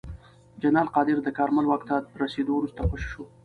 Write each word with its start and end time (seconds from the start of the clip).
جنرال 0.61 0.87
قادر 0.95 1.17
د 1.23 1.27
کارمل 1.37 1.65
واک 1.67 1.83
ته 1.89 1.95
رسېدو 2.21 2.51
وروسته 2.55 2.81
خوشې 2.89 3.09
شو. 3.13 3.23